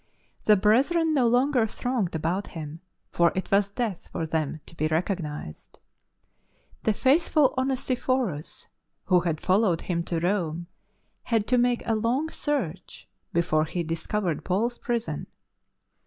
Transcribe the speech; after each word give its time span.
The 0.45 0.55
brethren 0.55 1.13
no 1.13 1.27
longer 1.27 1.67
thronged 1.67 2.15
about 2.15 2.47
him, 2.47 2.81
for 3.11 3.31
it 3.35 3.51
was 3.51 3.69
death 3.69 4.07
for 4.07 4.25
them 4.25 4.59
to 4.65 4.75
be 4.75 4.87
recognized. 4.87 5.77
The 6.81 6.93
faithful 6.95 7.53
Onesiphorus 7.55 8.65
who 9.05 9.19
had 9.19 9.39
followed 9.39 9.81
him 9.81 10.01
to 10.05 10.19
Rome 10.19 10.65
had 11.21 11.45
to 11.49 11.59
make 11.59 11.83
a 11.85 11.93
long 11.93 12.31
search 12.31 13.07
before 13.31 13.65
he 13.65 13.83
discovered 13.83 14.43
Paul's 14.43 14.79
prison. 14.79 15.27